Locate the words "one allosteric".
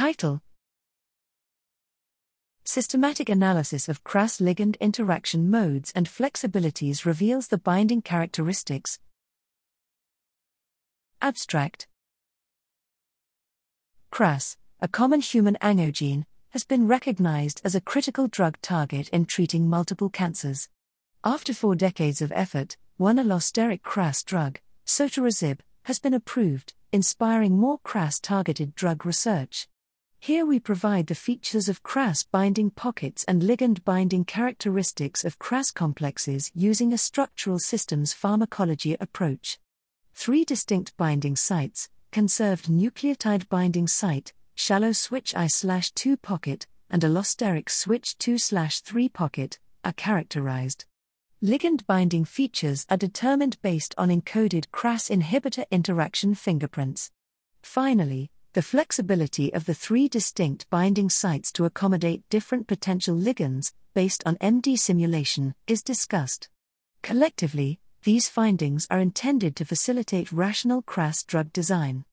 22.96-23.82